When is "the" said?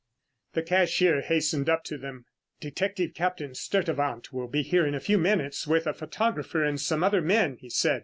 0.53-0.63